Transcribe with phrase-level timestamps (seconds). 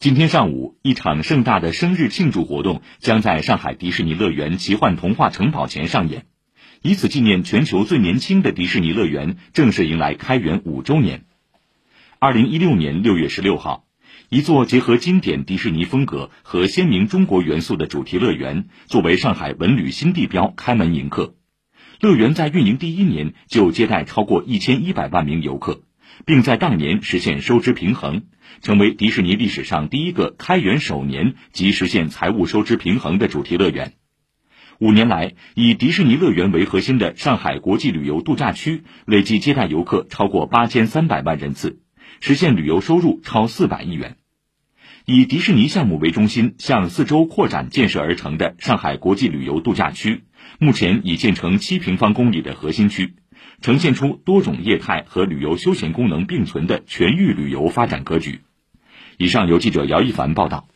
[0.00, 6.26] 今天上午，一场盛大的生日庆祝活动将在上海迪士尼乐园奇幻童话城堡前上演，
[6.82, 11.24] 以此纪念全球最年轻的迪士尼乐园正式迎来开园五周年。
[12.20, 13.86] 二零一六年六月十六号，
[14.28, 21.34] 一座结合经典迪士尼风格和鲜明中国元素的主题乐园，作为上海文旅新地标开门迎客。
[21.98, 25.82] 乐园在运营第一年就接待超过一千一百万名游客。
[26.26, 28.24] 并在当年实现收支平衡，
[28.62, 33.94] 成为迪士尼历史上第一个开园首年即实现财务收支平衡的主题乐园。
[34.78, 41.80] 五年来，以迪士尼乐园为核心的上海国际旅游度假区累计接待游客超过八千三百万人次，
[42.20, 44.16] 实现旅游收入超四百亿元。
[45.04, 50.24] 以迪士尼项目为中心向四周扩展建设而成的上海国际旅游度假区，
[50.60, 53.14] 目前已建成七平方公里的核心区。
[53.60, 58.40] 呈现出多种业态和旅游休闲功能并存的全域旅游发展格局。
[59.16, 60.68] 以上由记者姚一凡报道。